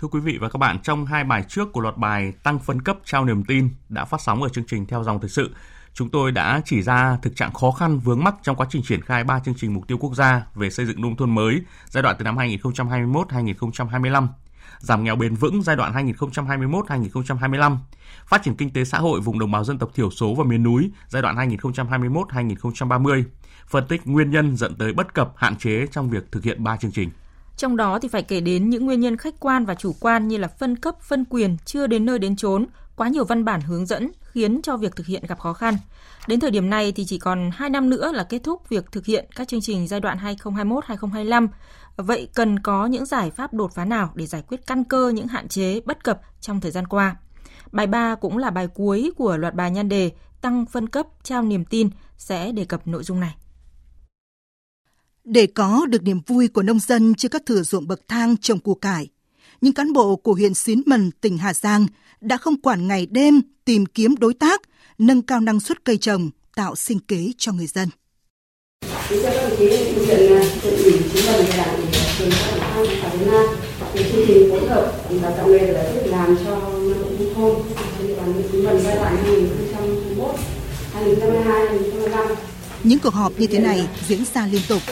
Thưa 0.00 0.08
quý 0.08 0.20
vị 0.20 0.38
và 0.40 0.48
các 0.48 0.58
bạn, 0.58 0.78
trong 0.82 1.06
hai 1.06 1.24
bài 1.24 1.44
trước 1.48 1.72
của 1.72 1.80
loạt 1.80 1.96
bài 1.96 2.32
Tăng 2.42 2.58
phân 2.58 2.82
cấp 2.82 2.98
trao 3.04 3.24
niềm 3.24 3.44
tin 3.44 3.68
đã 3.88 4.04
phát 4.04 4.20
sóng 4.20 4.42
ở 4.42 4.48
chương 4.48 4.64
trình 4.64 4.86
Theo 4.86 5.04
dòng 5.04 5.20
thời 5.20 5.30
sự, 5.30 5.50
chúng 5.94 6.08
tôi 6.08 6.32
đã 6.32 6.60
chỉ 6.64 6.82
ra 6.82 7.18
thực 7.22 7.36
trạng 7.36 7.52
khó 7.52 7.70
khăn 7.70 7.98
vướng 7.98 8.24
mắc 8.24 8.34
trong 8.42 8.56
quá 8.56 8.66
trình 8.70 8.82
triển 8.82 9.02
khai 9.02 9.24
ba 9.24 9.40
chương 9.40 9.54
trình 9.54 9.74
mục 9.74 9.88
tiêu 9.88 9.98
quốc 9.98 10.14
gia 10.14 10.46
về 10.54 10.70
xây 10.70 10.86
dựng 10.86 11.02
nông 11.02 11.16
thôn 11.16 11.34
mới 11.34 11.60
giai 11.88 12.02
đoạn 12.02 12.16
từ 12.18 12.24
năm 12.24 12.36
2021-2025, 12.36 14.26
giảm 14.78 15.04
nghèo 15.04 15.16
bền 15.16 15.34
vững 15.34 15.62
giai 15.62 15.76
đoạn 15.76 16.08
2021-2025, 16.08 17.76
phát 18.26 18.42
triển 18.42 18.54
kinh 18.54 18.70
tế 18.70 18.84
xã 18.84 18.98
hội 18.98 19.20
vùng 19.20 19.38
đồng 19.38 19.50
bào 19.50 19.64
dân 19.64 19.78
tộc 19.78 19.90
thiểu 19.94 20.10
số 20.10 20.34
và 20.34 20.44
miền 20.44 20.62
núi 20.62 20.90
giai 21.08 21.22
đoạn 21.22 21.36
2021-2030, 21.36 23.24
phân 23.66 23.86
tích 23.86 24.06
nguyên 24.06 24.30
nhân 24.30 24.56
dẫn 24.56 24.74
tới 24.74 24.92
bất 24.92 25.14
cập 25.14 25.32
hạn 25.36 25.56
chế 25.56 25.86
trong 25.92 26.10
việc 26.10 26.32
thực 26.32 26.44
hiện 26.44 26.64
ba 26.64 26.76
chương 26.76 26.92
trình. 26.92 27.10
Trong 27.56 27.76
đó 27.76 27.98
thì 27.98 28.08
phải 28.08 28.22
kể 28.22 28.40
đến 28.40 28.70
những 28.70 28.86
nguyên 28.86 29.00
nhân 29.00 29.16
khách 29.16 29.40
quan 29.40 29.64
và 29.64 29.74
chủ 29.74 29.92
quan 30.00 30.28
như 30.28 30.36
là 30.36 30.48
phân 30.48 30.76
cấp, 30.76 31.02
phân 31.02 31.24
quyền 31.30 31.56
chưa 31.64 31.86
đến 31.86 32.06
nơi 32.06 32.18
đến 32.18 32.36
chốn, 32.36 32.66
quá 32.96 33.08
nhiều 33.08 33.24
văn 33.24 33.44
bản 33.44 33.60
hướng 33.60 33.86
dẫn 33.86 34.10
khiến 34.22 34.62
cho 34.62 34.76
việc 34.76 34.96
thực 34.96 35.06
hiện 35.06 35.22
gặp 35.28 35.38
khó 35.38 35.52
khăn. 35.52 35.74
Đến 36.26 36.40
thời 36.40 36.50
điểm 36.50 36.70
này 36.70 36.92
thì 36.92 37.04
chỉ 37.04 37.18
còn 37.18 37.50
2 37.54 37.70
năm 37.70 37.90
nữa 37.90 38.12
là 38.12 38.24
kết 38.24 38.38
thúc 38.44 38.68
việc 38.68 38.92
thực 38.92 39.06
hiện 39.06 39.26
các 39.36 39.48
chương 39.48 39.60
trình 39.60 39.86
giai 39.88 40.00
đoạn 40.00 40.18
2021-2025. 40.18 41.48
Vậy 41.96 42.28
cần 42.34 42.58
có 42.58 42.86
những 42.86 43.06
giải 43.06 43.30
pháp 43.30 43.54
đột 43.54 43.74
phá 43.74 43.84
nào 43.84 44.10
để 44.14 44.26
giải 44.26 44.42
quyết 44.48 44.66
căn 44.66 44.84
cơ 44.84 45.08
những 45.08 45.26
hạn 45.26 45.48
chế 45.48 45.80
bất 45.80 46.04
cập 46.04 46.20
trong 46.40 46.60
thời 46.60 46.70
gian 46.70 46.86
qua? 46.86 47.16
Bài 47.72 47.86
3 47.86 48.14
cũng 48.14 48.38
là 48.38 48.50
bài 48.50 48.66
cuối 48.66 49.10
của 49.16 49.36
loạt 49.36 49.54
bài 49.54 49.70
nhan 49.70 49.88
đề 49.88 50.10
Tăng 50.40 50.66
phân 50.66 50.88
cấp 50.88 51.06
trao 51.22 51.42
niềm 51.42 51.64
tin 51.64 51.90
sẽ 52.16 52.52
đề 52.52 52.64
cập 52.64 52.86
nội 52.86 53.02
dung 53.04 53.20
này. 53.20 53.34
Để 55.32 55.46
có 55.46 55.86
được 55.88 56.02
niềm 56.02 56.20
vui 56.26 56.48
của 56.48 56.62
nông 56.62 56.78
dân 56.78 57.14
trên 57.14 57.30
các 57.30 57.46
thửa 57.46 57.62
ruộng 57.62 57.86
bậc 57.86 58.00
thang 58.08 58.36
trồng 58.36 58.58
củ 58.58 58.74
cải, 58.74 59.08
những 59.60 59.72
cán 59.72 59.92
bộ 59.92 60.16
của 60.16 60.32
huyện 60.32 60.54
Xín 60.54 60.82
Mần, 60.86 61.10
tỉnh 61.20 61.38
Hà 61.38 61.54
Giang 61.54 61.86
đã 62.20 62.36
không 62.36 62.60
quản 62.60 62.88
ngày 62.88 63.06
đêm 63.10 63.40
tìm 63.64 63.86
kiếm 63.86 64.14
đối 64.20 64.34
tác, 64.34 64.62
nâng 64.98 65.22
cao 65.22 65.40
năng 65.40 65.60
suất 65.60 65.84
cây 65.84 65.96
trồng, 65.96 66.30
tạo 66.56 66.76
sinh 66.76 66.98
kế 66.98 67.32
cho 67.38 67.52
người 67.52 67.66
dân. 67.66 67.88
Kính 69.08 69.22
chào 69.22 69.32
các 69.34 69.48
đồng 69.48 69.58
chí, 69.58 69.68
huyện 69.68 70.28
huyện 70.62 70.82
ủy 70.84 70.92
Xín 70.92 71.26
Mần 71.26 71.44
và 71.48 71.56
đảng 71.56 71.76
ủy 71.76 71.86
phường 72.18 72.30
và 73.02 73.08
Việt 73.18 73.26
Nam 73.26 73.46
thì 73.94 74.04
chương 74.12 74.24
trình 74.26 74.50
phối 74.50 74.68
hợp 74.68 74.92
đào 75.22 75.34
tạo 75.36 75.48
nghề 75.48 75.72
và 75.72 75.92
việc 75.94 76.10
làm 76.10 76.36
cho 76.44 76.50
lao 76.50 76.98
động 77.02 77.16
nông 77.18 77.34
thôn 77.34 77.62
trên 77.98 78.08
địa 78.08 78.16
bàn 78.16 78.32
huyện 78.32 78.52
Xín 78.52 78.64
Mần 78.64 78.80
giai 78.84 78.96
đoạn 78.96 79.16
2021 79.16 80.34
2022 80.94 81.68
2025 81.68 82.36
những 82.84 82.98
cuộc 83.02 83.14
họp 83.14 83.32
như 83.38 83.46
thế 83.46 83.58
này 83.58 83.88
diễn 84.08 84.24
ra 84.34 84.46
liên 84.46 84.62
tục. 84.68 84.82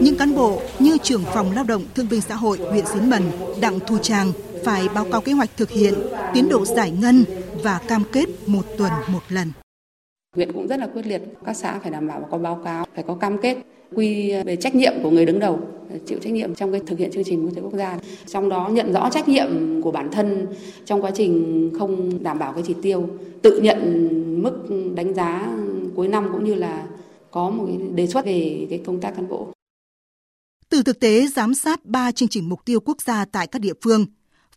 Những 0.00 0.16
cán 0.16 0.34
bộ 0.34 0.62
như 0.78 0.96
trưởng 1.02 1.22
phòng 1.34 1.52
lao 1.54 1.64
động 1.64 1.84
thương 1.94 2.08
binh 2.10 2.20
xã 2.20 2.34
hội 2.34 2.58
huyện 2.58 2.86
Xín 2.86 3.10
Mần, 3.10 3.22
Đặng 3.60 3.80
Thu 3.86 3.98
Trang 3.98 4.32
phải 4.64 4.88
báo 4.94 5.06
cáo 5.12 5.20
kế 5.20 5.32
hoạch 5.32 5.50
thực 5.56 5.70
hiện, 5.70 5.94
tiến 6.34 6.48
độ 6.48 6.64
giải 6.64 6.90
ngân 6.90 7.24
và 7.62 7.80
cam 7.88 8.02
kết 8.12 8.26
một 8.46 8.62
tuần 8.78 8.92
một 9.08 9.22
lần. 9.28 9.52
Huyện 10.36 10.52
cũng 10.52 10.68
rất 10.68 10.80
là 10.80 10.86
quyết 10.86 11.06
liệt, 11.06 11.22
các 11.44 11.56
xã 11.56 11.78
phải 11.78 11.90
đảm 11.90 12.06
bảo 12.06 12.28
có 12.30 12.38
báo 12.38 12.60
cáo, 12.64 12.86
phải 12.94 13.04
có 13.06 13.14
cam 13.14 13.38
kết 13.38 13.56
quy 13.94 14.32
về 14.46 14.56
trách 14.56 14.74
nhiệm 14.74 14.92
của 15.02 15.10
người 15.10 15.26
đứng 15.26 15.38
đầu 15.38 15.60
chịu 16.06 16.18
trách 16.18 16.32
nhiệm 16.32 16.54
trong 16.54 16.72
cái 16.72 16.80
thực 16.86 16.98
hiện 16.98 17.10
chương 17.10 17.24
trình 17.24 17.42
mục 17.42 17.54
tiêu 17.54 17.64
quốc 17.64 17.78
gia 17.78 17.98
trong 18.26 18.48
đó 18.48 18.68
nhận 18.72 18.92
rõ 18.92 19.10
trách 19.10 19.28
nhiệm 19.28 19.82
của 19.82 19.90
bản 19.90 20.10
thân 20.12 20.46
trong 20.84 21.02
quá 21.02 21.10
trình 21.14 21.70
không 21.78 22.22
đảm 22.22 22.38
bảo 22.38 22.52
cái 22.52 22.62
chỉ 22.66 22.74
tiêu 22.82 23.08
tự 23.42 23.60
nhận 23.60 24.08
mức 24.42 24.52
đánh 24.94 25.14
giá 25.14 25.48
cuối 25.96 26.08
năm 26.08 26.28
cũng 26.32 26.44
như 26.44 26.54
là 26.54 26.84
có 27.30 27.50
một 27.50 27.64
cái 27.66 27.88
đề 27.94 28.06
xuất 28.06 28.24
về 28.24 28.66
cái 28.70 28.80
công 28.86 29.00
tác 29.00 29.10
cán 29.16 29.28
bộ. 29.28 29.52
Từ 30.68 30.82
thực 30.82 31.00
tế 31.00 31.26
giám 31.26 31.54
sát 31.54 31.84
3 31.84 32.12
chương 32.12 32.28
trình 32.28 32.48
mục 32.48 32.64
tiêu 32.64 32.80
quốc 32.80 33.02
gia 33.02 33.24
tại 33.24 33.46
các 33.46 33.58
địa 33.58 33.72
phương, 33.82 34.06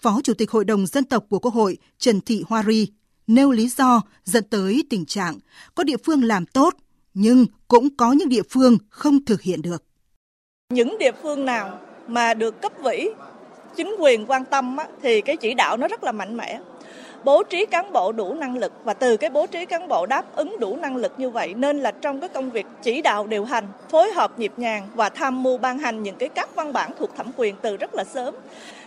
Phó 0.02 0.22
Chủ 0.24 0.34
tịch 0.34 0.52
Hội 0.52 0.66
đồng 0.66 0.88
Dân 0.88 1.04
tộc 1.04 1.26
của 1.30 1.40
Quốc 1.40 1.54
hội 1.54 1.78
Trần 1.98 2.22
Thị 2.22 2.44
Hoa 2.48 2.64
Ri 2.64 2.88
nêu 3.28 3.52
lý 3.52 3.68
do 3.68 4.02
dẫn 4.24 4.44
tới 4.44 4.84
tình 4.90 5.06
trạng 5.06 5.38
có 5.76 5.84
địa 5.84 5.98
phương 6.06 6.24
làm 6.24 6.46
tốt 6.46 6.76
nhưng 7.14 7.46
cũng 7.68 7.96
có 7.98 8.12
những 8.12 8.30
địa 8.30 8.42
phương 8.50 8.78
không 8.90 9.26
thực 9.26 9.42
hiện 9.42 9.62
được. 9.62 9.84
Những 10.74 10.98
địa 10.98 11.12
phương 11.24 11.46
nào 11.46 11.80
mà 12.08 12.34
được 12.34 12.62
cấp 12.62 12.74
ủy 12.84 13.10
chính 13.76 13.96
quyền 14.00 14.26
quan 14.26 14.46
tâm 14.46 14.78
á, 14.78 14.88
thì 15.02 15.22
cái 15.22 15.38
chỉ 15.38 15.54
đạo 15.54 15.78
nó 15.78 15.88
rất 15.88 16.04
là 16.04 16.12
mạnh 16.12 16.38
mẽ 16.38 16.60
bố 17.24 17.44
trí 17.44 17.66
cán 17.66 17.94
bộ 17.94 18.12
đủ 18.12 18.34
năng 18.34 18.58
lực 18.58 18.74
và 18.84 18.94
từ 18.94 19.18
cái 19.18 19.30
bố 19.30 19.48
trí 19.48 19.66
cán 19.66 19.88
bộ 19.88 20.06
đáp 20.06 20.36
ứng 20.36 20.59
đủ 20.59 20.76
năng 20.76 20.96
lực 20.96 21.14
như 21.18 21.30
vậy 21.30 21.54
nên 21.54 21.80
là 21.80 21.92
trong 21.92 22.20
cái 22.20 22.30
công 22.30 22.50
việc 22.50 22.66
chỉ 22.82 23.02
đạo 23.02 23.28
điều 23.28 23.46
hành, 23.46 23.68
phối 23.90 24.12
hợp 24.12 24.40
nhịp 24.40 24.52
nhàng 24.58 24.88
và 24.96 25.09
tham 25.09 25.44
mưu 25.44 25.58
ban 25.58 25.80
hành 25.80 26.04
những 26.04 26.16
cái 26.16 26.30
các 26.30 26.56
văn 26.56 26.74
bản 26.74 26.92
thuộc 27.00 27.16
thẩm 27.16 27.31
quyền 27.38 27.56
từ 27.62 27.78
rất 27.78 27.96
là 27.96 28.04
sớm. 28.04 28.36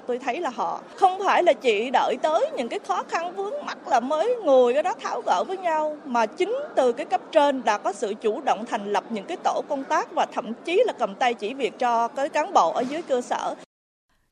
Tôi 0.06 0.18
thấy 0.18 0.40
là 0.40 0.50
họ 0.50 0.80
không 0.96 1.20
phải 1.24 1.42
là 1.42 1.52
chỉ 1.52 1.90
đợi 1.90 2.16
tới 2.22 2.50
những 2.56 2.68
cái 2.68 2.78
khó 2.78 3.02
khăn 3.02 3.36
vướng 3.36 3.66
mắt 3.66 3.88
là 3.88 4.00
mới 4.00 4.36
ngồi 4.44 4.74
cái 4.74 4.82
đó 4.82 4.94
tháo 5.00 5.22
gỡ 5.26 5.44
với 5.44 5.58
nhau, 5.58 5.96
mà 6.04 6.26
chính 6.26 6.56
từ 6.76 6.92
cái 6.92 7.06
cấp 7.06 7.20
trên 7.32 7.64
đã 7.64 7.78
có 7.78 7.92
sự 7.92 8.14
chủ 8.20 8.40
động 8.40 8.64
thành 8.66 8.92
lập 8.92 9.04
những 9.10 9.24
cái 9.24 9.36
tổ 9.44 9.62
công 9.68 9.84
tác 9.84 10.12
và 10.12 10.26
thậm 10.26 10.52
chí 10.64 10.82
là 10.86 10.92
cầm 10.92 11.14
tay 11.14 11.34
chỉ 11.34 11.54
việc 11.54 11.78
cho 11.78 12.08
cái 12.08 12.28
cán 12.28 12.52
bộ 12.52 12.72
ở 12.72 12.80
dưới 12.80 13.02
cơ 13.02 13.20
sở. 13.20 13.54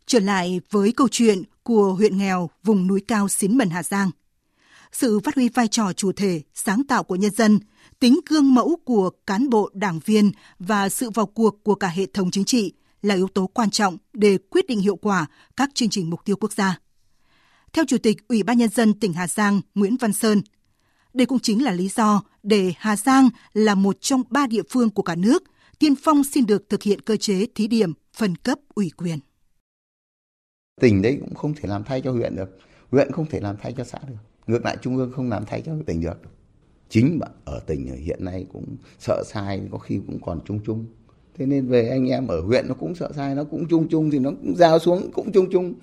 Trở 0.07 0.19
lại 0.19 0.61
với 0.71 0.93
câu 0.97 1.09
chuyện 1.11 1.43
của 1.62 1.95
huyện 1.95 2.19
nghèo 2.19 2.50
vùng 2.65 2.87
núi 2.87 3.00
cao 3.09 3.28
Xín 3.28 3.59
Mần 3.59 3.71
Hà 3.71 3.83
Giang. 3.83 4.11
Sự 4.93 5.21
phát 5.21 5.34
huy 5.34 5.49
vai 5.49 5.69
trò 5.69 5.93
chủ 5.93 6.12
thể, 6.12 6.43
sáng 6.55 6.84
tạo 6.84 7.05
của 7.05 7.17
nhân 7.17 7.31
dân, 7.31 7.59
tính 8.00 8.21
gương 8.28 8.55
mẫu 8.55 8.77
của 8.84 9.11
cán 9.27 9.50
bộ 9.50 9.71
đảng 9.73 10.00
viên 10.05 10.33
và 10.59 10.89
sự 10.89 11.11
vào 11.11 11.27
cuộc 11.27 11.65
của 11.65 11.75
cả 11.75 11.89
hệ 11.89 12.06
thống 12.06 12.31
chính 12.31 12.45
trị 12.45 12.73
là 13.03 13.15
yếu 13.15 13.28
tố 13.28 13.47
quan 13.47 13.71
trọng 13.71 13.97
để 14.12 14.39
quyết 14.50 14.67
định 14.67 14.81
hiệu 14.81 14.97
quả 14.97 15.27
các 15.56 15.71
chương 15.75 15.89
trình 15.89 16.11
mục 16.11 16.25
tiêu 16.25 16.37
quốc 16.37 16.53
gia. 16.53 16.78
Theo 17.73 17.84
Chủ 17.89 17.99
tịch 17.99 18.29
Ủy 18.29 18.43
ban 18.43 18.59
Nhân 18.59 18.69
dân 18.69 18.94
tỉnh 18.94 19.12
Hà 19.12 19.29
Giang 19.29 19.61
Nguyễn 19.75 19.97
Văn 19.97 20.12
Sơn, 20.12 20.43
đây 21.15 21.27
cũng 21.27 21.41
chính 21.41 21.65
là 21.65 21.73
lý 21.73 21.89
do 21.89 22.23
để 22.43 22.73
Hà 22.79 22.97
Giang 22.97 23.29
là 23.53 23.75
một 23.75 23.97
trong 24.00 24.23
ba 24.31 24.47
địa 24.47 24.62
phương 24.71 24.91
của 24.91 25.03
cả 25.03 25.15
nước 25.15 25.43
tiên 25.79 25.94
phong 26.03 26.25
xin 26.25 26.47
được 26.47 26.69
thực 26.69 26.83
hiện 26.83 27.00
cơ 27.00 27.17
chế 27.17 27.47
thí 27.55 27.67
điểm 27.67 27.93
phân 28.15 28.37
cấp 28.37 28.59
ủy 28.75 28.91
quyền 28.97 29.19
tỉnh 30.81 31.03
đấy 31.03 31.19
cũng 31.21 31.34
không 31.34 31.55
thể 31.55 31.69
làm 31.69 31.84
thay 31.84 32.00
cho 32.00 32.12
huyện 32.12 32.37
được. 32.37 32.59
Huyện 32.91 33.12
không 33.12 33.27
thể 33.27 33.41
làm 33.41 33.56
thay 33.62 33.72
cho 33.77 33.84
xã 33.84 33.99
được. 34.09 34.16
Ngược 34.47 34.65
lại 34.65 34.77
trung 34.83 34.97
ương 34.97 35.12
không 35.12 35.28
làm 35.28 35.44
thay 35.44 35.62
cho 35.62 35.72
tỉnh 35.87 36.00
được. 36.00 36.21
Chính 36.88 37.21
ở 37.44 37.60
tỉnh 37.66 37.87
hiện 37.97 38.25
nay 38.25 38.47
cũng 38.53 38.77
sợ 38.99 39.22
sai, 39.27 39.61
có 39.71 39.78
khi 39.78 40.00
cũng 40.06 40.19
còn 40.25 40.41
chung 40.44 40.61
chung. 40.66 40.87
Thế 41.38 41.47
nên 41.47 41.66
về 41.66 41.88
anh 41.88 42.09
em 42.09 42.27
ở 42.27 42.41
huyện 42.41 42.69
nó 42.69 42.75
cũng 42.75 42.94
sợ 42.94 43.11
sai, 43.16 43.34
nó 43.34 43.44
cũng 43.44 43.69
chung 43.69 43.88
chung 43.88 44.11
thì 44.11 44.19
nó 44.19 44.31
cũng 44.31 44.56
giao 44.56 44.78
xuống, 44.78 45.11
cũng 45.12 45.32
chung 45.32 45.47
chung. 45.53 45.75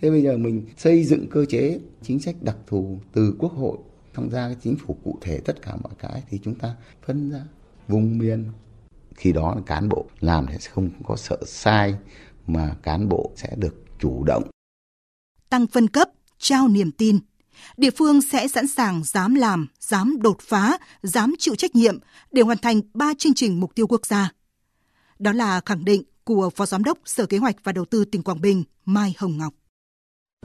Thế 0.00 0.10
bây 0.10 0.22
giờ 0.22 0.36
mình 0.36 0.66
xây 0.76 1.04
dựng 1.04 1.26
cơ 1.30 1.44
chế, 1.44 1.80
chính 2.02 2.20
sách 2.20 2.34
đặc 2.40 2.56
thù 2.66 2.98
từ 3.12 3.34
quốc 3.38 3.52
hội 3.52 3.78
tham 4.14 4.30
gia 4.30 4.46
cái 4.46 4.56
chính 4.62 4.76
phủ 4.76 4.96
cụ 5.04 5.18
thể 5.20 5.40
tất 5.44 5.62
cả 5.62 5.76
mọi 5.82 5.92
cái 5.98 6.22
thì 6.30 6.40
chúng 6.42 6.54
ta 6.54 6.76
phân 7.06 7.30
ra, 7.30 7.40
vùng 7.88 8.18
miền. 8.18 8.44
Khi 9.14 9.32
đó 9.32 9.54
là 9.54 9.62
cán 9.66 9.88
bộ 9.88 10.06
làm 10.20 10.46
sẽ 10.60 10.70
không 10.70 10.90
có 11.04 11.16
sợ 11.16 11.38
sai 11.46 11.94
mà 12.46 12.76
cán 12.82 13.08
bộ 13.08 13.30
sẽ 13.36 13.54
được 13.56 13.83
chủ 13.98 14.24
động. 14.24 14.42
Tăng 15.50 15.66
phân 15.66 15.88
cấp, 15.88 16.08
trao 16.38 16.68
niềm 16.68 16.90
tin. 16.90 17.18
Địa 17.76 17.90
phương 17.90 18.22
sẽ 18.22 18.48
sẵn 18.48 18.66
sàng 18.66 19.04
dám 19.04 19.34
làm, 19.34 19.66
dám 19.80 20.16
đột 20.22 20.36
phá, 20.40 20.78
dám 21.02 21.34
chịu 21.38 21.54
trách 21.54 21.74
nhiệm 21.74 21.98
để 22.32 22.42
hoàn 22.42 22.58
thành 22.58 22.80
ba 22.94 23.12
chương 23.18 23.34
trình 23.34 23.60
mục 23.60 23.74
tiêu 23.74 23.86
quốc 23.86 24.06
gia. 24.06 24.32
Đó 25.18 25.32
là 25.32 25.60
khẳng 25.66 25.84
định 25.84 26.02
của 26.24 26.50
Phó 26.50 26.66
Giám 26.66 26.84
đốc 26.84 26.98
Sở 27.04 27.26
Kế 27.26 27.38
hoạch 27.38 27.56
và 27.64 27.72
Đầu 27.72 27.84
tư 27.84 28.04
tỉnh 28.04 28.22
Quảng 28.22 28.40
Bình 28.40 28.64
Mai 28.84 29.14
Hồng 29.18 29.38
Ngọc. 29.38 29.54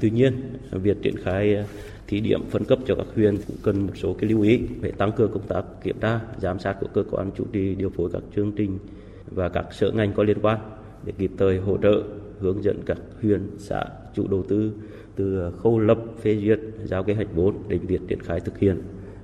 Tuy 0.02 0.10
nhiên, 0.10 0.58
việc 0.72 0.98
triển 1.02 1.16
khai 1.24 1.56
ờ, 1.56 1.66
thí 2.08 2.20
điểm 2.20 2.50
phân 2.50 2.66
cấp 2.66 2.80
cho 2.88 2.96
các 2.96 3.06
huyện 3.16 3.38
cũng 3.48 3.58
cần 3.64 3.88
một 3.88 3.94
số 3.96 4.14
cái 4.14 4.30
lưu 4.30 4.42
ý 4.42 4.58
về 4.58 4.92
tăng 4.92 5.12
cường 5.12 5.32
công 5.34 5.48
tác 5.48 5.64
kiểm 5.84 6.00
tra, 6.00 6.20
giám 6.42 6.60
sát 6.60 6.76
của 6.82 6.88
cơ 6.94 7.04
quan 7.12 7.32
chủ 7.38 7.46
trì 7.54 7.76
điều 7.76 7.90
phối 7.90 8.10
các 8.14 8.22
chương 8.36 8.52
trình 8.52 8.80
và 9.26 9.50
các 9.50 9.66
sở 9.72 9.92
ngành 9.92 10.14
có 10.14 10.24
liên 10.24 10.38
quan 10.42 10.60
để 11.04 11.14
kịp 11.18 11.32
thời 11.38 11.58
hỗ 11.58 11.78
trợ 11.78 12.04
hướng 12.40 12.64
dẫn 12.64 12.84
các 12.86 12.98
huyện 13.22 13.50
xã 13.58 13.86
chủ 14.16 14.28
đầu 14.28 14.44
tư 14.50 14.72
từ 15.16 15.52
khâu 15.64 15.80
lập 15.80 15.98
phê 16.22 16.42
duyệt 16.46 16.60
giao 16.84 17.04
kế 17.04 17.14
hoạch 17.14 17.28
vốn 17.36 17.56
đến 17.68 17.86
việc 17.86 18.02
triển 18.08 18.22
khai 18.22 18.40
thực 18.40 18.58
hiện 18.58 18.82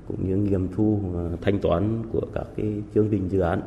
cũng 0.07 0.29
như 0.29 0.35
nghiệm 0.35 0.73
thu 0.75 1.01
ờ, 1.13 1.38
thanh 1.41 1.59
toán 1.59 2.03
của 2.12 2.21
các 2.33 2.47
cái 2.57 2.65
chương 2.95 3.07
trình 3.12 3.29
dự 3.31 3.39
án. 3.39 3.62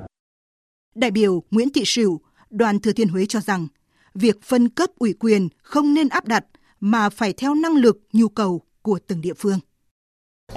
Đại 0.94 1.10
biểu 1.10 1.42
Nguyễn 1.50 1.72
Thị 1.74 1.82
Sửu, 1.84 2.20
đoàn 2.50 2.80
Thừa 2.80 2.92
Thiên 2.92 3.08
Huế 3.08 3.26
cho 3.26 3.40
rằng 3.40 3.66
việc 4.14 4.42
phân 4.42 4.68
cấp 4.68 4.90
ủy 4.98 5.12
quyền 5.12 5.48
không 5.62 5.94
nên 5.94 6.08
áp 6.08 6.26
đặt 6.26 6.44
mà 6.80 7.08
phải 7.08 7.32
theo 7.32 7.54
năng 7.54 7.76
lực, 7.76 8.00
nhu 8.12 8.28
cầu 8.28 8.60
của 8.82 8.98
từng 9.06 9.20
địa 9.20 9.34
phương. 9.34 9.58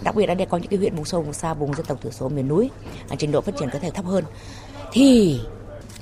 Đặc 0.04 0.16
biệt 0.16 0.26
là 0.26 0.36
để 0.36 0.46
có 0.46 0.58
những 0.58 0.68
cái 0.68 0.80
huyện 0.80 0.96
vùng 0.96 1.06
sâu, 1.06 1.22
vùng 1.22 1.34
xa, 1.34 1.54
vùng 1.54 1.74
dân 1.74 1.86
tộc 1.86 2.02
thiểu 2.02 2.12
số 2.12 2.30
miền 2.30 2.48
núi, 2.48 2.70
trình 3.18 3.32
độ 3.32 3.42
phát 3.42 3.56
triển 3.60 3.70
có 3.74 3.80
thể 3.80 3.92
thấp 3.92 4.06
hơn, 4.06 4.24
thì 4.92 5.40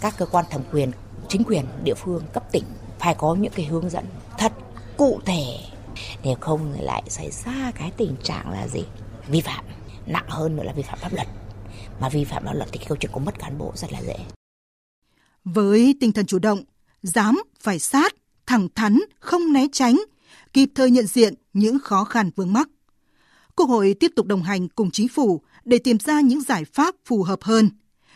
các 0.01 0.13
cơ 0.17 0.25
quan 0.25 0.45
thẩm 0.51 0.61
quyền 0.71 0.91
chính 1.27 1.43
quyền 1.43 1.65
địa 1.83 1.93
phương 1.93 2.23
cấp 2.33 2.51
tỉnh 2.51 2.63
phải 2.99 3.15
có 3.17 3.35
những 3.35 3.53
cái 3.55 3.65
hướng 3.65 3.89
dẫn 3.89 4.05
thật 4.37 4.53
cụ 4.97 5.21
thể. 5.25 5.43
Nếu 6.23 6.35
không 6.41 6.73
lại 6.79 7.03
xảy 7.07 7.31
ra 7.31 7.71
cái 7.75 7.91
tình 7.97 8.15
trạng 8.23 8.49
là 8.49 8.67
gì? 8.67 8.83
Vi 9.27 9.41
phạm 9.41 9.65
nặng 10.05 10.25
hơn 10.27 10.55
nữa 10.55 10.63
là 10.63 10.73
vi 10.73 10.83
phạm 10.83 10.99
pháp 10.99 11.13
luật. 11.13 11.27
Mà 11.99 12.09
vi 12.09 12.23
phạm 12.23 12.45
pháp 12.45 12.53
luật 12.53 12.69
thì 12.71 12.77
cái 12.77 12.87
câu 12.89 12.97
chuyện 12.97 13.11
có 13.13 13.19
mất 13.19 13.39
cán 13.39 13.57
bộ 13.57 13.71
rất 13.75 13.91
là 13.91 14.01
dễ. 14.01 14.15
Với 15.43 15.95
tinh 15.99 16.11
thần 16.11 16.25
chủ 16.25 16.39
động 16.39 16.63
dám 17.01 17.43
phải 17.59 17.79
sát 17.79 18.15
thẳng 18.45 18.67
thắn 18.75 18.99
không 19.19 19.53
né 19.53 19.67
tránh 19.71 19.99
kịp 20.53 20.69
thời 20.75 20.91
nhận 20.91 21.07
diện 21.07 21.33
những 21.53 21.79
khó 21.79 22.03
khăn 22.03 22.31
vướng 22.35 22.53
mắc. 22.53 22.69
Quốc 23.55 23.69
hội 23.69 23.95
tiếp 23.99 24.11
tục 24.15 24.25
đồng 24.25 24.43
hành 24.43 24.67
cùng 24.67 24.91
chính 24.91 25.07
phủ 25.07 25.41
để 25.65 25.77
tìm 25.77 25.99
ra 25.99 26.21
những 26.21 26.41
giải 26.41 26.65
pháp 26.65 26.95
phù 27.05 27.23
hợp 27.23 27.43
hơn, 27.43 27.69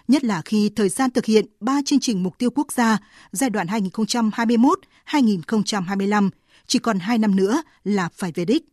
nhất 0.08 0.24
là 0.24 0.42
khi 0.46 0.72
thời 0.76 0.90
gian 0.90 1.12
thực 1.12 1.26
hiện 1.26 1.46
3 1.60 1.82
chương 1.86 2.00
trình 2.00 2.24
mục 2.24 2.38
tiêu 2.38 2.50
quốc 2.56 2.72
gia 2.72 2.98
giai 3.32 3.50
đoạn 3.50 3.68
2021-2025 3.68 6.30
chỉ 6.68 6.80
còn 6.80 7.00
2 7.00 7.18
năm 7.18 7.36
nữa 7.36 7.64
là 7.84 8.10
phải 8.14 8.32
về 8.32 8.46
đích. 8.46 8.64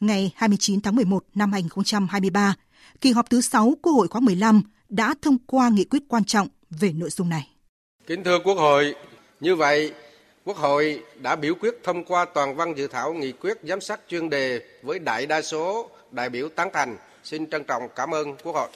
Ngày 0.00 0.32
29 0.36 0.80
tháng 0.80 0.96
11 0.96 1.24
năm 1.34 1.52
2023, 1.52 2.54
kỳ 3.00 3.12
họp 3.12 3.30
thứ 3.30 3.40
6 3.40 3.72
Quốc 3.82 3.92
hội 3.92 4.08
khóa 4.08 4.20
15 4.20 4.62
đã 4.88 5.14
thông 5.22 5.38
qua 5.46 5.68
nghị 5.68 5.84
quyết 5.84 6.02
quan 6.08 6.24
trọng 6.24 6.48
về 6.70 6.92
nội 6.92 7.10
dung 7.10 7.28
này. 7.28 7.48
Kính 8.06 8.24
thưa 8.24 8.38
Quốc 8.44 8.54
hội, 8.54 8.94
như 9.40 9.56
vậy 9.56 9.92
Quốc 10.44 10.56
hội 10.56 11.02
đã 11.22 11.36
biểu 11.36 11.54
quyết 11.54 11.74
thông 11.84 12.04
qua 12.04 12.26
toàn 12.34 12.56
văn 12.56 12.74
dự 12.76 12.86
thảo 12.86 13.12
nghị 13.12 13.32
quyết 13.32 13.58
giám 13.62 13.80
sát 13.80 14.00
chuyên 14.08 14.30
đề 14.30 14.60
với 14.82 14.98
đại 14.98 15.26
đa 15.26 15.42
số 15.42 15.90
đại 16.10 16.30
biểu 16.30 16.48
tán 16.48 16.68
thành. 16.72 16.96
Xin 17.24 17.50
trân 17.50 17.64
trọng 17.64 17.82
cảm 17.96 18.14
ơn 18.14 18.36
Quốc 18.36 18.54
hội. 18.54 18.68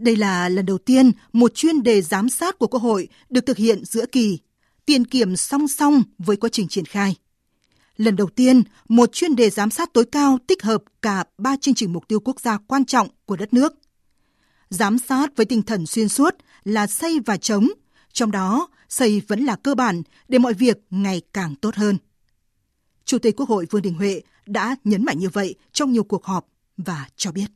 Đây 0.00 0.16
là 0.16 0.48
lần 0.48 0.66
đầu 0.66 0.78
tiên 0.78 1.12
một 1.32 1.54
chuyên 1.54 1.82
đề 1.82 2.02
giám 2.02 2.28
sát 2.28 2.58
của 2.58 2.66
Quốc 2.66 2.82
hội 2.82 3.08
được 3.30 3.46
thực 3.46 3.56
hiện 3.56 3.84
giữa 3.84 4.06
kỳ, 4.06 4.38
tiền 4.86 5.04
kiểm 5.04 5.36
song 5.36 5.68
song 5.68 6.02
với 6.18 6.36
quá 6.36 6.50
trình 6.52 6.68
triển 6.68 6.84
khai. 6.84 7.16
Lần 7.96 8.16
đầu 8.16 8.28
tiên, 8.28 8.62
một 8.88 9.12
chuyên 9.12 9.36
đề 9.36 9.50
giám 9.50 9.70
sát 9.70 9.92
tối 9.92 10.04
cao 10.12 10.38
tích 10.46 10.62
hợp 10.62 10.82
cả 11.02 11.24
ba 11.38 11.56
chương 11.60 11.74
trình 11.74 11.92
mục 11.92 12.08
tiêu 12.08 12.20
quốc 12.20 12.40
gia 12.40 12.58
quan 12.58 12.84
trọng 12.84 13.08
của 13.24 13.36
đất 13.36 13.54
nước. 13.54 13.74
Giám 14.70 14.98
sát 14.98 15.36
với 15.36 15.46
tinh 15.46 15.62
thần 15.62 15.86
xuyên 15.86 16.08
suốt 16.08 16.34
là 16.64 16.86
xây 16.86 17.20
và 17.26 17.36
chống, 17.36 17.68
trong 18.12 18.30
đó 18.30 18.68
xây 18.88 19.22
vẫn 19.28 19.44
là 19.44 19.56
cơ 19.56 19.74
bản 19.74 20.02
để 20.28 20.38
mọi 20.38 20.54
việc 20.54 20.78
ngày 20.90 21.22
càng 21.32 21.54
tốt 21.54 21.74
hơn. 21.74 21.98
Chủ 23.04 23.18
tịch 23.18 23.36
Quốc 23.36 23.48
hội 23.48 23.66
Vương 23.70 23.82
Đình 23.82 23.94
Huệ 23.94 24.22
đã 24.46 24.76
nhấn 24.84 25.04
mạnh 25.04 25.18
như 25.18 25.28
vậy 25.28 25.54
trong 25.72 25.92
nhiều 25.92 26.04
cuộc 26.04 26.24
họp 26.24 26.46
và 26.76 27.06
cho 27.16 27.32
biết. 27.32 27.46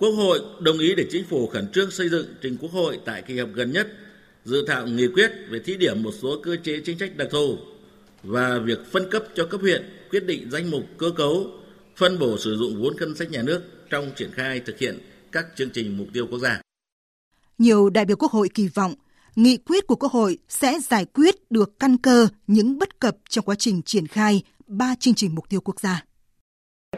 Quốc 0.00 0.10
hội 0.10 0.40
đồng 0.60 0.78
ý 0.78 0.94
để 0.94 1.06
chính 1.10 1.24
phủ 1.24 1.46
khẩn 1.46 1.68
trương 1.72 1.90
xây 1.90 2.08
dựng 2.08 2.26
trình 2.42 2.56
Quốc 2.60 2.72
hội 2.72 3.00
tại 3.04 3.22
kỳ 3.22 3.38
họp 3.38 3.48
gần 3.54 3.72
nhất 3.72 3.88
dự 4.44 4.64
thảo 4.66 4.86
nghị 4.86 5.08
quyết 5.08 5.32
về 5.50 5.58
thí 5.64 5.76
điểm 5.76 6.02
một 6.02 6.10
số 6.22 6.40
cơ 6.42 6.56
chế 6.62 6.80
chính 6.84 6.98
sách 6.98 7.16
đặc 7.16 7.28
thù 7.30 7.56
và 8.22 8.58
việc 8.58 8.78
phân 8.92 9.10
cấp 9.10 9.22
cho 9.34 9.46
cấp 9.46 9.60
huyện 9.60 9.82
quyết 10.10 10.26
định 10.26 10.50
danh 10.50 10.70
mục 10.70 10.82
cơ 10.98 11.10
cấu 11.16 11.46
phân 11.96 12.18
bổ 12.18 12.38
sử 12.38 12.56
dụng 12.56 12.82
vốn 12.82 12.96
ngân 12.96 13.14
sách 13.14 13.30
nhà 13.30 13.42
nước 13.42 13.62
trong 13.90 14.10
triển 14.16 14.30
khai 14.32 14.60
thực 14.60 14.78
hiện 14.78 14.98
các 15.32 15.46
chương 15.56 15.70
trình 15.70 15.98
mục 15.98 16.06
tiêu 16.12 16.26
quốc 16.30 16.38
gia. 16.38 16.60
Nhiều 17.58 17.90
đại 17.90 18.04
biểu 18.04 18.16
Quốc 18.16 18.32
hội 18.32 18.48
kỳ 18.54 18.68
vọng 18.68 18.94
nghị 19.36 19.56
quyết 19.56 19.86
của 19.86 19.96
Quốc 19.96 20.12
hội 20.12 20.38
sẽ 20.48 20.78
giải 20.80 21.04
quyết 21.04 21.34
được 21.50 21.80
căn 21.80 21.96
cơ 21.96 22.28
những 22.46 22.78
bất 22.78 23.00
cập 23.00 23.16
trong 23.28 23.44
quá 23.44 23.54
trình 23.54 23.82
triển 23.82 24.06
khai 24.06 24.42
ba 24.66 24.94
chương 25.00 25.14
trình 25.14 25.34
mục 25.34 25.48
tiêu 25.48 25.60
quốc 25.60 25.80
gia. 25.80 26.04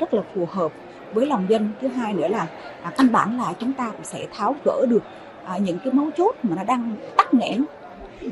Rất 0.01 0.15
là 0.15 0.23
phù 0.35 0.47
hợp 0.47 0.73
với 1.15 1.27
lòng 1.27 1.47
dân. 1.49 1.71
Thứ 1.81 1.89
hai 1.89 2.13
nữa 2.13 2.29
là 2.29 2.47
à, 2.83 2.93
căn 2.97 3.13
bản 3.13 3.39
là 3.39 3.53
chúng 3.59 3.73
ta 3.73 3.91
cũng 3.91 4.05
sẽ 4.05 4.27
tháo 4.33 4.57
gỡ 4.65 4.87
được 4.89 5.03
à, 5.45 5.59
những 5.59 5.79
cái 5.85 5.93
mấu 5.93 6.11
chốt 6.17 6.37
mà 6.43 6.57
nó 6.57 6.65
đang 6.65 6.97
tắc 7.17 7.35
nghẽn 7.35 7.65
ừ, 8.21 8.31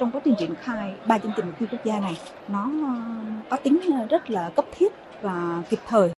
trong 0.00 0.10
quá 0.10 0.20
trình 0.24 0.34
triển 0.38 0.54
khai 0.62 0.94
ba 1.06 1.18
chương 1.18 1.32
trình 1.36 1.46
mục 1.46 1.54
tiêu 1.58 1.68
quốc 1.72 1.84
gia 1.84 2.00
này. 2.00 2.16
Nó 2.48 2.62
ờ, 2.62 2.94
có 3.50 3.56
tính 3.56 3.80
ờ, 3.92 4.06
rất 4.10 4.30
là 4.30 4.50
cấp 4.56 4.64
thiết 4.78 4.92
và 5.22 5.62
kịp 5.70 5.78
thời. 5.86 6.10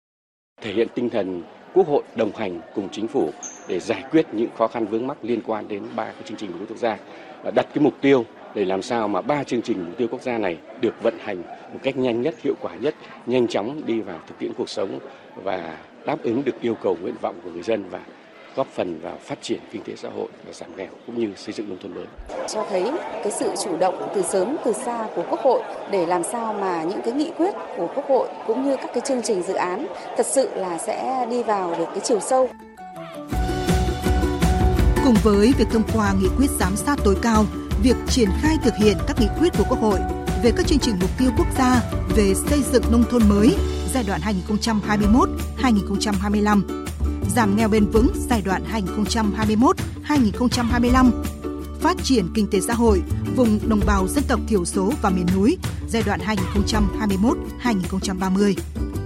Thể 0.63 0.73
hiện 0.73 0.89
tinh 0.95 1.11
thần 1.11 1.43
Quốc 1.75 1.89
hội 1.89 2.03
đồng 2.17 2.33
hành 2.37 2.61
cùng 2.75 2.89
chính 2.93 3.09
phủ 3.09 3.31
để 3.69 3.81
giải 3.81 4.05
quyết 4.11 4.27
những 4.33 4.49
khó 4.59 4.67
khăn 4.67 4.87
vướng 4.87 5.07
mắc 5.07 5.17
liên 5.23 5.41
quan 5.47 5.69
đến 5.69 5.83
ba 5.97 6.05
cái 6.05 6.23
chương 6.25 6.37
trình 6.37 6.51
mục 6.51 6.59
tiêu 6.59 6.67
quốc 6.69 6.79
gia 6.79 6.99
và 7.43 7.51
đặt 7.51 7.67
cái 7.75 7.85
mục 7.85 7.95
tiêu 8.01 8.25
để 8.55 8.65
làm 8.65 8.83
sao 8.83 9.09
mà 9.09 9.21
ba 9.21 9.45
chương 9.45 9.63
trình 9.63 9.85
mục 9.85 9.97
tiêu 9.99 10.09
quốc 10.11 10.23
gia 10.23 10.39
này 10.39 10.59
được 10.81 11.03
vận 11.03 11.15
hành 11.19 11.43
một 11.73 11.79
cách 11.83 11.97
nhanh 11.97 12.23
nhất, 12.23 12.35
hiệu 12.43 12.55
quả 12.61 12.75
nhất, 12.75 12.95
nhanh 13.27 13.49
chóng 13.49 13.81
đi 13.87 14.01
vào 14.01 14.21
thực 14.27 14.39
tiễn 14.39 14.53
cuộc 14.53 14.69
sống 14.69 14.99
và 15.35 15.79
đáp 16.07 16.19
ứng 16.23 16.45
được 16.45 16.61
yêu 16.61 16.75
cầu 16.83 16.97
nguyện 17.01 17.15
vọng 17.21 17.41
của 17.45 17.51
người 17.51 17.63
dân 17.63 17.85
và 17.91 18.01
góp 18.57 18.67
phần 18.75 19.01
vào 19.01 19.19
phát 19.25 19.39
triển 19.43 19.61
kinh 19.73 19.83
tế 19.83 19.93
xã 19.97 20.09
hội 20.09 20.29
và 20.47 20.53
giảm 20.53 20.77
nghèo 20.77 20.89
cũng 21.07 21.19
như 21.19 21.33
xây 21.37 21.53
dựng 21.53 21.69
nông 21.69 21.79
thôn 21.83 21.95
mới. 21.95 22.05
Cho 22.49 22.67
thấy 22.71 22.91
cái 23.13 23.31
sự 23.31 23.51
chủ 23.65 23.77
động 23.77 24.09
từ 24.15 24.23
sớm 24.23 24.57
từ 24.65 24.73
xa 24.73 25.09
của 25.15 25.25
Quốc 25.31 25.41
hội 25.41 25.63
để 25.91 26.07
làm 26.07 26.23
sao 26.33 26.55
mà 26.55 26.83
những 26.83 27.01
cái 27.05 27.13
nghị 27.13 27.31
quyết 27.37 27.55
của 27.77 27.89
Quốc 27.95 28.05
hội 28.09 28.29
cũng 28.47 28.65
như 28.65 28.77
các 28.77 28.91
cái 28.95 29.03
chương 29.07 29.23
trình 29.23 29.43
dự 29.43 29.55
án 29.55 29.87
thật 30.17 30.27
sự 30.27 30.49
là 30.55 30.79
sẽ 30.79 31.27
đi 31.31 31.43
vào 31.43 31.75
được 31.79 31.87
cái 31.91 32.01
chiều 32.01 32.21
sâu. 32.21 32.49
Cùng 35.05 35.15
với 35.23 35.53
việc 35.59 35.69
thông 35.73 35.83
qua 35.95 36.13
nghị 36.21 36.29
quyết 36.39 36.51
giám 36.61 36.77
sát 36.77 36.99
tối 37.05 37.17
cao, 37.23 37.45
việc 37.83 37.97
triển 38.09 38.29
khai 38.43 38.57
thực 38.65 38.75
hiện 38.77 38.97
các 39.07 39.17
nghị 39.21 39.29
quyết 39.41 39.49
của 39.59 39.65
Quốc 39.69 39.81
hội 39.81 39.99
về 40.43 40.53
các 40.57 40.67
chương 40.67 40.79
trình 40.79 40.95
mục 41.01 41.11
tiêu 41.19 41.31
quốc 41.39 41.47
gia 41.59 41.83
về 42.17 42.35
xây 42.35 42.63
dựng 42.73 42.83
nông 42.91 43.05
thôn 43.11 43.23
mới 43.29 43.49
giai 43.95 44.05
đoạn 44.05 44.21
2021-2025 45.61 46.63
giảm 47.37 47.57
nghèo 47.57 47.69
bền 47.69 47.87
vững 47.87 48.09
giai 48.31 48.43
đoạn 48.43 48.65
2021-2025, 50.07 51.11
phát 51.81 51.97
triển 52.03 52.29
kinh 52.35 52.51
tế 52.51 52.61
xã 52.61 52.75
hội 52.75 53.03
vùng 53.37 53.69
đồng 53.69 53.81
bào 53.87 54.09
dân 54.09 54.25
tộc 54.29 54.41
thiểu 54.49 54.65
số 54.65 54.93
và 55.03 55.11
miền 55.11 55.27
núi 55.37 55.59
giai 55.89 56.03
đoạn 56.07 56.21
2021-2030. 57.63 58.55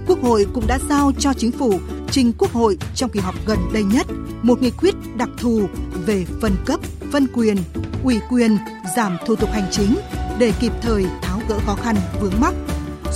Quốc 0.07 0.21
hội 0.21 0.47
cũng 0.53 0.67
đã 0.67 0.79
giao 0.89 1.11
cho 1.19 1.33
chính 1.33 1.51
phủ 1.51 1.79
trình 2.11 2.33
Quốc 2.37 2.51
hội 2.51 2.77
trong 2.95 3.09
kỳ 3.09 3.19
họp 3.19 3.35
gần 3.45 3.59
đây 3.73 3.83
nhất 3.83 4.07
một 4.43 4.61
nghị 4.61 4.71
quyết 4.71 4.95
đặc 5.17 5.29
thù 5.37 5.67
về 6.05 6.25
phân 6.41 6.55
cấp, 6.65 6.79
phân 7.11 7.27
quyền, 7.33 7.57
ủy 8.03 8.19
quyền, 8.29 8.57
giảm 8.97 9.17
thủ 9.25 9.35
tục 9.35 9.49
hành 9.51 9.67
chính 9.71 9.95
để 10.39 10.53
kịp 10.59 10.71
thời 10.81 11.05
tháo 11.21 11.41
gỡ 11.49 11.59
khó 11.65 11.75
khăn 11.75 11.95
vướng 12.21 12.41
mắc, 12.41 12.53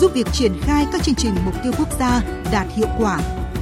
giúp 0.01 0.11
việc 0.13 0.27
triển 0.33 0.51
khai 0.61 0.85
các 0.91 1.03
chương 1.03 1.15
trình 1.15 1.35
mục 1.45 1.53
tiêu 1.63 1.71
quốc 1.77 1.87
gia 1.99 2.21
đạt 2.51 2.67
hiệu 2.75 2.87
quả, 2.99 3.19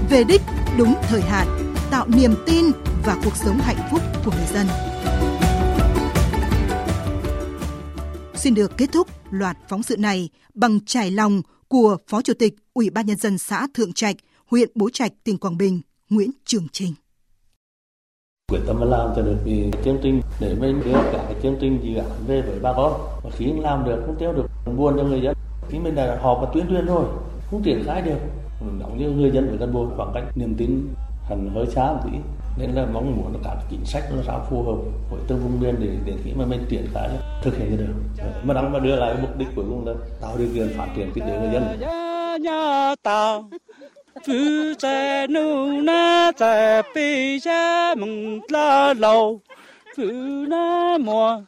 về 0.10 0.24
đích 0.24 0.42
đúng 0.78 0.96
thời 1.02 1.22
hạn, 1.22 1.48
tạo 1.92 2.08
niềm 2.08 2.34
tin 2.46 2.66
và 3.06 3.22
cuộc 3.24 3.36
sống 3.36 3.58
hạnh 3.58 3.90
phúc 3.92 4.02
của 4.26 4.32
người 4.32 4.48
dân. 4.54 4.68
Xin 8.36 8.54
được 8.54 8.78
kết 8.78 8.90
thúc 8.94 9.08
loạt 9.32 9.58
phóng 9.70 9.84
sự 9.84 9.98
này 9.98 10.30
bằng 10.54 10.80
trải 10.86 11.12
lòng 11.12 11.42
của 11.68 11.98
Phó 12.08 12.22
Chủ 12.22 12.34
tịch 12.40 12.56
Ủy 12.74 12.90
ban 12.90 13.06
Nhân 13.06 13.18
dân 13.18 13.38
xã 13.38 13.68
Thượng 13.74 13.94
Trạch, 13.94 14.16
huyện 14.46 14.70
Bố 14.76 14.90
Trạch, 14.94 15.12
tỉnh 15.24 15.38
Quảng 15.38 15.58
Bình, 15.58 15.82
Nguyễn 16.10 16.32
Trường 16.46 16.68
Trình. 16.72 16.94
Quyết 18.52 18.60
tâm 18.68 18.82
làm 18.82 19.10
cho 19.16 19.22
được 19.22 19.38
cái 19.46 19.72
chương 19.86 20.00
trình 20.04 20.22
để 20.40 20.56
mình 20.60 20.82
đưa 20.86 20.94
cả 20.94 21.24
cái 21.26 21.36
chương 21.44 21.58
trình 21.62 21.80
dự 21.84 21.96
án 21.96 22.10
về 22.28 22.42
với 22.42 22.60
bà 22.60 22.74
con. 22.76 23.02
Và 23.24 23.30
khi 23.38 23.46
làm 23.62 23.86
được 23.86 24.04
không 24.06 24.16
tiêu 24.20 24.34
được 24.34 24.46
buồn 24.78 24.94
cho 24.98 25.04
người 25.04 25.22
dân 25.24 25.36
khi 25.70 25.80
mình 25.80 25.96
là 25.96 26.18
họp 26.22 26.38
và 26.42 26.48
tuyên 26.54 26.66
truyền 26.70 26.88
thôi, 26.88 27.06
không 27.52 27.64
triển 27.64 27.84
khai 27.86 28.02
được. 28.02 28.18
Mình 28.62 28.80
đóng 28.80 28.98
như 28.98 29.10
người 29.10 29.32
dân 29.32 29.48
ở 29.48 29.56
gần 29.60 29.74
bộ 29.74 29.88
khoảng 29.98 30.12
cách 30.14 30.24
niềm 30.36 30.56
tin 30.58 30.88
hẳn 31.30 31.50
hơi 31.56 31.66
xa 31.68 31.92
một 31.92 32.00
tí. 32.04 32.18
Nên 32.58 32.72
là 32.72 32.86
mong 32.94 33.18
muốn 33.18 33.34
là 33.34 33.40
các 33.44 33.58
chính 33.70 33.86
sách 33.86 34.04
nó 34.16 34.22
sao 34.28 34.46
phù 34.50 34.64
hợp 34.64 34.78
với 35.12 35.20
từng 35.28 35.40
vùng 35.40 35.60
miền 35.60 35.76
để 35.80 35.88
để 36.06 36.14
khi 36.24 36.32
mà 36.34 36.46
mình 36.46 36.66
triển 36.70 36.86
khai 36.94 37.10
thực 37.42 37.58
hiện 37.58 37.78
được. 37.78 37.94
Mà 38.44 38.54
đang 38.54 38.72
mà 38.72 38.80
đưa 38.80 38.96
lại 38.96 39.16
mục 39.22 39.38
đích 39.38 39.48
cuối 39.56 39.66
cùng 39.70 39.88
là 39.88 39.94
tạo 40.22 40.38
điều 40.38 40.48
kiện 40.54 40.70
phát 40.78 40.88
triển 40.96 41.12
kinh 41.16 41.24
tế 41.24 41.40
người 41.40 41.50
dân. 41.54 41.64
Nhà 42.42 42.96
tạo 43.04 43.50
cứ 44.26 44.74
trẻ 44.80 45.28
nụ 45.28 45.82
na 45.82 46.32
trẻ 46.40 46.82
bị 46.96 47.40
cha 47.40 47.96
mừng 47.96 48.40
la 48.50 48.94
lâu 48.94 49.40
cứ 49.96 50.46
na 50.50 50.98
mùa 51.02 51.42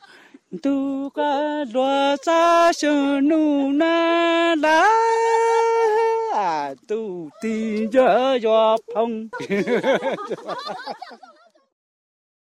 tu 0.60 1.10
ca 1.15 1.63
loa 1.74 2.17
cha 2.25 2.72
sơ 2.74 3.22
nu 3.22 3.72
na 3.72 4.55
la 4.55 4.88
à 6.34 6.75
tu 6.88 7.29
ti 7.41 7.88
nhớ 7.91 8.39
do 8.43 8.77
phong. 8.93 9.27